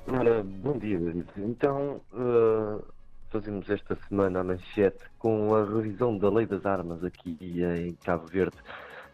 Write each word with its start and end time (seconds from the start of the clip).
Ora, 0.07 0.43
bom 0.43 0.77
dia. 0.77 0.99
Então, 1.37 2.01
uh, 2.13 2.83
fazemos 3.35 3.69
esta 3.69 3.97
semana 4.07 4.39
a 4.39 4.43
manchete 4.45 5.03
com 5.19 5.53
a 5.53 5.65
revisão 5.65 6.17
da 6.17 6.29
lei 6.29 6.45
das 6.45 6.65
armas 6.65 7.03
aqui 7.03 7.37
em 7.41 7.93
Cabo 7.95 8.25
Verde. 8.27 8.55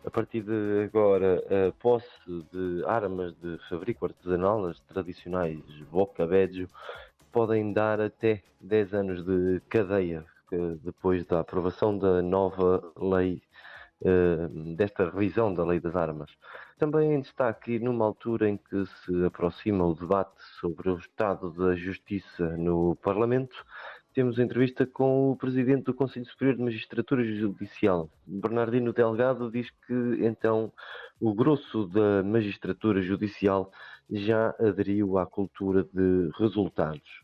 A 0.06 0.12
partir 0.12 0.44
de 0.44 0.84
agora, 0.84 1.44
a 1.50 1.72
posse 1.72 2.08
de 2.54 2.84
armas 2.86 3.34
de 3.42 3.58
fabrico 3.68 4.06
artesanal, 4.06 4.68
as 4.68 4.80
tradicionais 4.82 5.60
boca 5.90 6.28
bédio, 6.28 6.68
podem 7.32 7.74
dar 7.74 8.00
até 8.00 8.44
10 8.62 8.94
anos 8.94 9.26
de 9.26 9.60
cadeia, 9.68 10.24
depois 10.84 11.26
da 11.26 11.40
aprovação 11.40 11.98
da 11.98 12.22
nova 12.22 12.80
lei, 12.96 13.42
eh, 14.06 14.48
desta 14.76 15.10
revisão 15.10 15.52
da 15.52 15.66
lei 15.66 15.80
das 15.80 15.96
armas. 15.96 16.30
Também 16.78 17.14
em 17.14 17.22
destaque, 17.22 17.80
numa 17.80 18.06
altura 18.06 18.50
em 18.50 18.58
que 18.58 18.86
se 18.86 19.26
aproxima 19.26 19.86
o 19.86 19.96
debate 19.96 20.42
sobre 20.60 20.90
o 20.90 20.98
estado 20.98 21.52
da 21.52 21.76
justiça 21.76 22.56
no 22.58 22.96
Parlamento, 22.96 23.56
temos 24.14 24.40
entrevista 24.40 24.86
com 24.86 25.32
o 25.32 25.36
presidente 25.36 25.84
do 25.84 25.94
Conselho 25.94 26.26
Superior 26.26 26.58
de 26.58 26.64
Magistratura 26.64 27.24
Judicial. 27.24 28.10
Bernardino 28.26 28.92
Delgado 28.92 29.50
diz 29.50 29.70
que 29.88 30.26
então 30.26 30.72
o 31.20 31.34
grosso 31.34 31.86
da 31.88 32.22
magistratura 32.24 33.02
judicial 33.02 33.72
já 34.10 34.54
aderiu 34.60 35.18
à 35.18 35.26
cultura 35.26 35.84
de 35.94 36.30
resultados. 36.38 37.24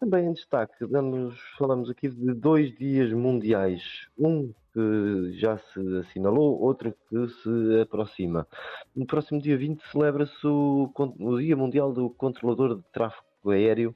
Também 0.00 0.26
em 0.26 0.32
destaque, 0.32 0.86
damos, 0.86 1.38
falamos 1.58 1.90
aqui 1.90 2.08
de 2.08 2.34
dois 2.34 2.74
dias 2.76 3.12
mundiais. 3.12 4.08
Um 4.18 4.52
que 4.72 5.32
já 5.38 5.56
se 5.58 5.98
assinalou, 5.98 6.60
outro 6.60 6.94
que 7.08 7.28
se 7.28 7.80
aproxima. 7.80 8.46
No 8.94 9.06
próximo 9.06 9.40
dia 9.40 9.56
20 9.56 9.82
celebra-se 9.90 10.46
o, 10.46 10.90
o 11.18 11.38
Dia 11.38 11.56
Mundial 11.56 11.92
do 11.94 12.10
Controlador 12.10 12.76
de 12.76 12.82
Tráfego 12.92 13.50
Aéreo 13.50 13.94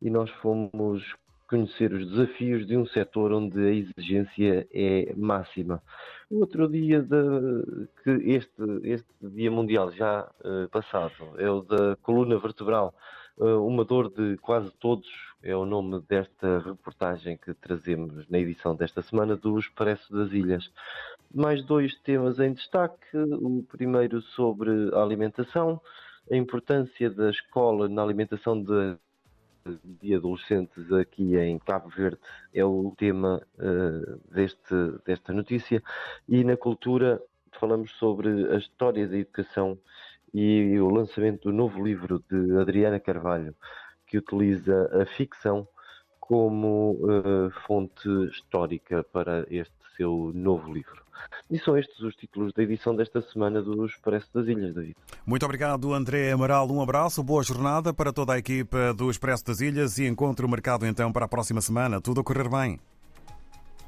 e 0.00 0.08
nós 0.08 0.30
fomos 0.30 1.14
conhecer 1.48 1.92
os 1.92 2.08
desafios 2.10 2.66
de 2.66 2.76
um 2.76 2.86
setor 2.86 3.32
onde 3.32 3.58
a 3.58 3.70
exigência 3.70 4.66
é 4.72 5.12
máxima. 5.16 5.82
O 6.30 6.40
outro 6.40 6.68
dia 6.68 7.02
de, 7.02 7.88
que 8.02 8.10
este, 8.30 8.62
este 8.82 9.08
Dia 9.22 9.50
Mundial 9.50 9.92
já 9.92 10.28
uh, 10.44 10.68
passado 10.70 11.14
é 11.38 11.48
o 11.48 11.62
da 11.62 11.96
coluna 12.02 12.36
vertebral, 12.38 12.94
uh, 13.38 13.64
uma 13.64 13.84
dor 13.84 14.10
de 14.10 14.36
quase 14.38 14.72
todos, 14.80 15.08
é 15.42 15.54
o 15.54 15.64
nome 15.64 16.00
desta 16.08 16.58
reportagem 16.58 17.36
que 17.36 17.54
trazemos 17.54 18.28
na 18.28 18.38
edição 18.38 18.74
desta 18.74 19.02
semana 19.02 19.36
do 19.36 19.56
Expresso 19.58 20.12
das 20.12 20.32
Ilhas. 20.32 20.68
Mais 21.32 21.64
dois 21.64 21.94
temas 22.00 22.40
em 22.40 22.52
destaque, 22.52 23.06
o 23.14 23.62
primeiro 23.68 24.20
sobre 24.20 24.70
a 24.92 25.02
alimentação, 25.02 25.80
a 26.30 26.36
importância 26.36 27.08
da 27.08 27.30
escola 27.30 27.88
na 27.88 28.02
alimentação 28.02 28.60
de 28.60 28.96
de 29.84 30.14
adolescentes 30.14 30.92
aqui 30.92 31.36
em 31.36 31.58
Cabo 31.58 31.88
Verde 31.88 32.18
é 32.52 32.64
o 32.64 32.94
tema 32.96 33.42
uh, 33.58 34.34
deste, 34.34 34.74
desta 35.04 35.32
notícia. 35.32 35.82
E 36.28 36.44
na 36.44 36.56
cultura 36.56 37.20
falamos 37.58 37.92
sobre 37.92 38.28
a 38.52 38.56
história 38.56 39.06
da 39.08 39.16
educação 39.16 39.78
e 40.32 40.78
o 40.78 40.88
lançamento 40.88 41.50
do 41.50 41.52
novo 41.52 41.82
livro 41.84 42.22
de 42.30 42.58
Adriana 42.58 43.00
Carvalho 43.00 43.54
que 44.06 44.18
utiliza 44.18 44.88
a 45.02 45.06
ficção 45.06 45.66
como 46.28 46.92
uh, 46.92 47.50
fonte 47.66 48.08
histórica 48.30 49.04
para 49.12 49.46
este 49.50 49.74
seu 49.96 50.32
novo 50.34 50.72
livro. 50.72 51.04
E 51.50 51.58
são 51.58 51.76
estes 51.76 51.98
os 52.00 52.14
títulos 52.14 52.52
da 52.52 52.62
edição 52.62 52.94
desta 52.94 53.20
semana 53.22 53.62
do 53.62 53.86
Expresso 53.86 54.28
das 54.34 54.46
Ilhas, 54.46 54.74
David. 54.74 54.96
Muito 55.24 55.44
obrigado, 55.44 55.92
André 55.92 56.30
Amaral. 56.32 56.70
Um 56.70 56.82
abraço, 56.82 57.22
boa 57.22 57.42
jornada 57.42 57.94
para 57.94 58.12
toda 58.12 58.34
a 58.34 58.38
equipa 58.38 58.92
do 58.94 59.10
Expresso 59.10 59.44
das 59.44 59.60
Ilhas 59.60 59.98
e 59.98 60.06
encontro 60.06 60.48
marcado 60.48 60.86
então 60.86 61.12
para 61.12 61.24
a 61.24 61.28
próxima 61.28 61.60
semana. 61.60 62.00
Tudo 62.00 62.20
a 62.20 62.24
correr 62.24 62.48
bem. 62.48 62.78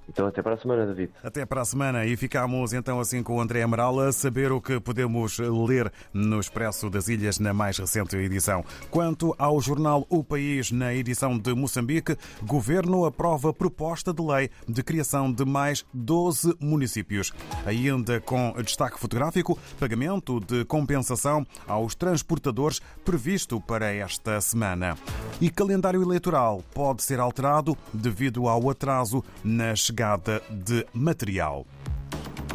Então 0.08 0.26
até 0.26 0.42
para 0.42 0.54
a 0.54 0.56
semana, 0.56 0.86
David. 0.86 1.12
Até 1.22 1.44
para 1.44 1.60
a 1.60 1.64
semana 1.64 2.06
e 2.06 2.16
ficamos 2.16 2.72
então 2.72 2.98
assim 2.98 3.22
com 3.22 3.36
o 3.36 3.40
André 3.40 3.62
Amaral 3.62 4.00
a 4.00 4.12
saber 4.12 4.50
o 4.50 4.60
que 4.60 4.80
podemos 4.80 5.38
ler 5.38 5.92
no 6.12 6.40
Expresso 6.40 6.88
das 6.88 7.08
Ilhas 7.08 7.38
na 7.38 7.52
mais 7.52 7.76
recente 7.78 8.16
edição. 8.16 8.64
Quanto 8.90 9.34
ao 9.38 9.60
jornal 9.60 10.06
O 10.08 10.24
País, 10.24 10.72
na 10.72 10.94
edição 10.94 11.38
de 11.38 11.54
Moçambique, 11.54 12.16
governo 12.42 13.04
aprova 13.04 13.52
proposta 13.52 14.12
de 14.12 14.22
lei 14.22 14.50
de 14.66 14.82
criação 14.82 15.32
de 15.32 15.44
mais 15.44 15.84
12 15.92 16.54
municípios. 16.60 17.32
Ainda 17.66 18.20
com 18.20 18.54
destaque 18.62 18.98
fotográfico, 18.98 19.58
pagamento 19.78 20.40
de 20.40 20.64
compensação 20.64 21.46
aos 21.66 21.94
transportadores 21.94 22.80
previsto 23.04 23.60
para 23.60 23.92
esta 23.92 24.40
semana. 24.40 24.96
E 25.40 25.50
calendário 25.50 26.02
eleitoral 26.02 26.62
pode 26.74 27.02
ser 27.02 27.20
alterado 27.20 27.76
devido 27.92 28.48
ao 28.48 28.70
atraso 28.70 29.22
na 29.44 29.74
chegada 29.98 30.40
de 30.48 30.86
material. 30.92 31.66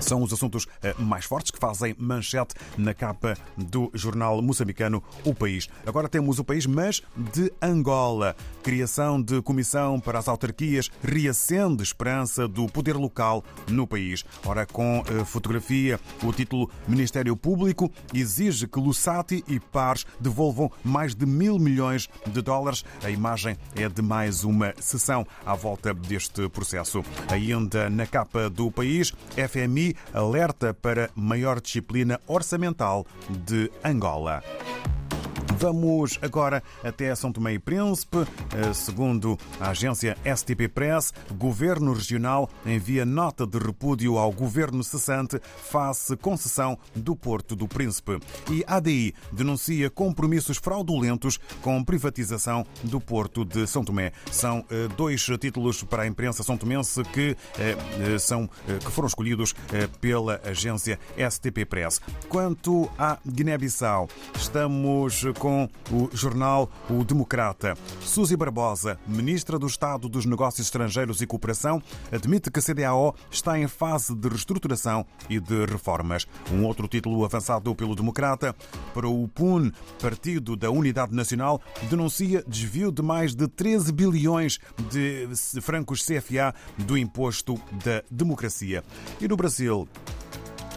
São 0.04 0.22
os 0.22 0.34
assuntos 0.34 0.68
eh, 0.82 0.94
mais 1.00 1.24
fortes 1.24 1.50
que 1.50 1.58
fazem 1.58 1.96
manchete 1.98 2.56
na 2.78 2.94
capa 2.94 3.38
do 3.58 3.90
jornal 3.94 4.42
moçambicano 4.42 5.02
O 5.24 5.34
País. 5.34 5.70
Agora 5.88 6.10
temos 6.10 6.40
o 6.40 6.44
país, 6.44 6.66
mas 6.66 7.02
de 7.16 7.52
Angola. 7.62 8.36
Criação 8.62 9.22
de 9.22 9.42
comissão 9.42 10.02
para 10.02 10.20
as 10.20 10.28
autarquias 10.28 10.92
reacende 11.02 11.84
esperança 11.84 12.50
do 12.50 12.68
poder 12.68 12.98
local 12.98 13.46
no 13.70 13.88
país. 13.88 14.26
Ora, 14.46 14.66
com 14.66 15.04
eh, 15.08 15.24
fotografia, 15.24 15.98
o 16.22 16.34
título 16.34 16.70
Ministério 16.86 17.38
Público 17.38 17.90
exige 18.14 18.68
que 18.68 18.80
Lusati 18.82 19.42
e 19.48 19.58
pares 19.58 20.06
devolvam 20.20 20.70
mais 20.84 21.16
de 21.16 21.26
mil 21.26 21.58
milhões 21.58 22.10
de 22.28 22.42
dólares. 22.42 22.84
A 23.02 23.10
imagem 23.10 23.58
é 23.74 23.88
de 23.88 24.02
mais 24.02 24.44
uma 24.44 24.74
sessão 24.82 25.26
à 25.46 25.56
volta 25.56 25.94
deste 25.94 26.50
processo. 26.50 27.02
Ainda 27.30 27.90
na 27.90 28.06
capa 28.06 28.50
do 28.50 28.70
país, 28.70 29.14
FMI 29.50 29.93
alerta 30.14 30.74
para 30.74 31.10
maior 31.16 31.62
disciplina 31.62 32.20
orçamental 32.28 33.06
de 33.30 33.72
Angola. 33.84 34.44
Vamos 35.64 36.20
agora 36.22 36.62
até 36.84 37.16
São 37.16 37.32
Tomé 37.32 37.54
e 37.54 37.60
Príncipe. 37.60 38.18
Eh, 38.54 38.74
segundo 38.74 39.40
a 39.62 39.70
agência 39.70 40.18
STP 40.26 40.68
Press, 40.68 41.14
Governo 41.38 41.94
Regional 41.94 42.50
envia 42.66 43.06
nota 43.06 43.48
de 43.48 43.58
repúdio 43.58 44.18
ao 44.18 44.30
Governo 44.30 44.84
cessante 44.84 45.40
face 45.40 46.18
concessão 46.18 46.78
do 46.94 47.16
Porto 47.16 47.56
do 47.56 47.66
Príncipe. 47.66 48.20
E 48.52 48.62
ADI 48.68 49.16
denuncia 49.32 49.90
compromissos 49.90 50.58
fraudulentos 50.58 51.40
com 51.62 51.82
privatização 51.82 52.66
do 52.84 53.00
Porto 53.00 53.46
de 53.46 53.66
São 53.66 53.86
Tomé. 53.86 54.12
São 54.30 54.66
eh, 54.70 54.90
dois 54.98 55.26
títulos 55.40 55.82
para 55.82 56.04
a 56.04 56.08
imprensa 56.08 56.44
são 56.44 56.58
tomense 56.58 57.02
que, 57.06 57.38
eh, 57.58 58.20
são, 58.20 58.50
que 58.68 58.92
foram 58.92 59.08
escolhidos 59.08 59.56
pela 60.02 60.42
agência 60.44 61.00
STP 61.18 61.64
Press. 61.64 62.02
Quanto 62.28 62.92
à 62.98 63.18
Guiné-Bissau, 63.26 64.10
estamos 64.36 65.24
com 65.40 65.53
com 65.54 65.70
o 65.92 66.10
jornal 66.12 66.68
O 66.90 67.04
Democrata. 67.04 67.78
Suzy 68.02 68.36
Barbosa, 68.36 68.98
ministra 69.06 69.60
do 69.60 69.68
Estado 69.68 70.10
dos 70.10 70.26
Negócios 70.26 70.66
Estrangeiros 70.66 71.22
e 71.22 71.28
Cooperação, 71.28 71.82
admite 72.12 72.50
que 72.50 72.60
a 72.60 72.62
CDAO 72.62 73.16
está 73.30 73.60
em 73.60 73.68
fase 73.68 74.16
de 74.16 74.28
reestruturação 74.28 75.06
e 75.30 75.40
de 75.40 75.66
reformas. 75.66 76.26
Um 76.52 76.66
outro 76.66 76.88
título 76.88 77.24
avançado 77.24 77.76
pelo 77.76 77.96
Democrata 77.96 78.56
para 78.94 79.08
o 79.08 79.28
PUN, 79.28 79.72
Partido 80.02 80.56
da 80.56 80.72
Unidade 80.72 81.14
Nacional, 81.14 81.62
denuncia 81.88 82.44
desvio 82.48 82.92
de 82.92 83.04
mais 83.04 83.36
de 83.36 83.48
13 83.48 83.92
bilhões 83.92 84.60
de 84.90 85.28
francos 85.62 86.04
CFA 86.04 86.56
do 86.80 86.98
imposto 86.98 87.56
da 87.84 88.02
democracia. 88.10 88.84
E 89.22 89.28
no 89.28 89.38
Brasil, 89.38 89.88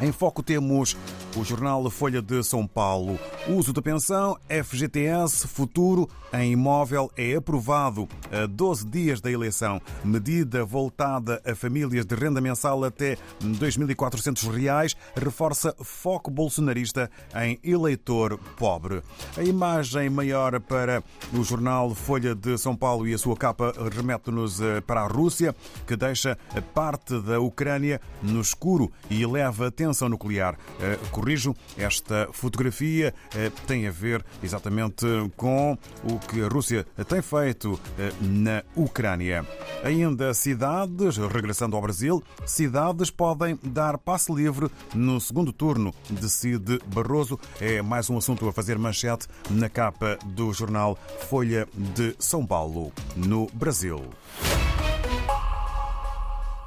em 0.01 0.13
foco 0.13 0.43
temos 0.43 0.95
o 1.37 1.45
jornal 1.45 1.89
Folha 1.91 2.23
de 2.23 2.43
São 2.43 2.67
Paulo. 2.67 3.19
Uso 3.47 3.73
da 3.73 3.83
pensão 3.83 4.39
FGTS 4.49 5.47
Futuro 5.47 6.09
em 6.33 6.53
imóvel 6.53 7.11
é 7.17 7.35
aprovado 7.35 8.09
a 8.33 8.47
12 8.47 8.87
dias 8.87 9.21
da 9.21 9.31
eleição. 9.31 9.81
Medida 10.03 10.65
voltada 10.65 11.41
a 11.45 11.55
famílias 11.55 12.07
de 12.07 12.15
renda 12.15 12.41
mensal 12.41 12.83
até 12.85 13.19
R$ 13.41 13.49
2.400 13.61 14.97
reforça 15.15 15.75
foco 15.83 16.31
bolsonarista 16.31 17.11
em 17.35 17.59
eleitor 17.63 18.39
pobre. 18.57 19.03
A 19.37 19.43
imagem 19.43 20.09
maior 20.09 20.59
para 20.61 21.03
o 21.35 21.45
jornal 21.45 21.95
Folha 21.95 22.35
de 22.35 22.57
São 22.57 22.75
Paulo 22.75 23.07
e 23.07 23.15
a 23.15 23.19
sua 23.19 23.37
capa 23.37 23.75
remete-nos 23.95 24.61
eh, 24.61 24.81
para 24.81 25.03
a 25.03 25.07
Rússia, 25.07 25.55
que 25.87 25.97
deixa 25.97 26.39
parte 26.75 27.21
da 27.21 27.39
Ucrânia 27.41 28.01
no 28.23 28.41
escuro 28.41 28.91
e 29.11 29.23
eleva 29.23 29.69
a 29.69 29.71
tensão 29.71 30.09
nuclear. 30.09 30.57
Eh, 31.27 31.37
corrijo, 31.37 31.55
esta 31.77 32.29
fotografia 32.33 33.13
eh, 33.35 33.51
tem 33.67 33.89
a 33.89 33.91
ver 33.91 34.25
exatamente 34.43 35.05
com 35.37 35.77
o 36.05 36.19
que 36.21 36.43
a 36.43 36.49
Rússia 36.49 36.87
tem 37.09 37.21
feito 37.21 37.79
na 38.21 38.63
Ucrânia. 38.77 39.45
Ainda 39.83 40.33
cidades, 40.33 41.17
regressando 41.17 41.75
ao 41.75 41.83
Brasil, 41.83 42.23
cidades 42.45 43.11
podem 43.11 43.59
dar 43.63 43.99
passe 43.99 44.33
livre 44.33 44.71
no 44.95 45.21
segundo 45.21 45.53
turno, 45.53 45.93
decide 46.09 46.79
Barroso. 46.87 47.39
É 47.61 47.83
mais 47.83 48.09
um 48.09 48.19
assunto 48.19 48.49
a 48.49 48.53
fazer 48.53 48.79
manchete 48.79 49.27
na 49.51 49.69
capa 49.69 50.19
do 50.25 50.53
jornal 50.53 50.97
Folha 51.29 51.67
de 51.75 52.15
São 52.21 52.47
Paulo, 52.47 52.93
no 53.17 53.47
Brasil. 53.53 54.01